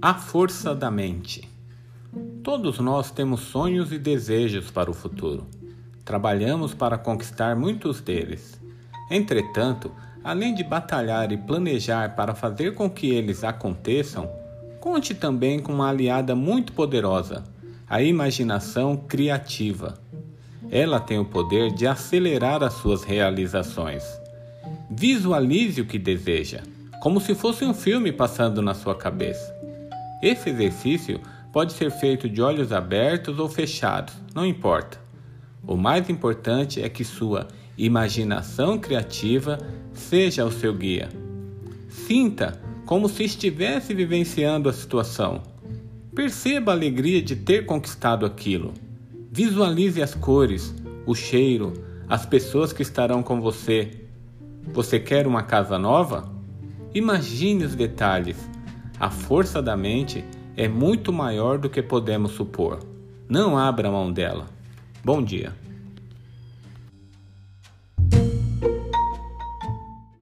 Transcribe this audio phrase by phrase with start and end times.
[0.00, 1.48] A força da mente.
[2.44, 5.48] Todos nós temos sonhos e desejos para o futuro.
[6.04, 8.60] Trabalhamos para conquistar muitos deles.
[9.10, 9.90] Entretanto,
[10.22, 14.30] além de batalhar e planejar para fazer com que eles aconteçam,
[14.78, 17.42] conte também com uma aliada muito poderosa,
[17.88, 19.98] a imaginação criativa.
[20.70, 24.04] Ela tem o poder de acelerar as suas realizações.
[24.88, 26.62] Visualize o que deseja,
[27.02, 29.58] como se fosse um filme passando na sua cabeça.
[30.22, 31.20] Esse exercício
[31.52, 35.00] pode ser feito de olhos abertos ou fechados, não importa.
[35.66, 39.58] O mais importante é que sua imaginação criativa
[39.92, 41.08] seja o seu guia.
[41.88, 45.42] Sinta como se estivesse vivenciando a situação.
[46.14, 48.74] Perceba a alegria de ter conquistado aquilo.
[49.30, 50.74] Visualize as cores,
[51.06, 51.74] o cheiro,
[52.08, 54.06] as pessoas que estarão com você.
[54.72, 56.32] Você quer uma casa nova?
[56.94, 58.36] Imagine os detalhes
[58.98, 60.24] a força da mente
[60.56, 62.80] é muito maior do que podemos supor.
[63.28, 64.46] Não abra mão dela.
[65.04, 65.52] Bom dia.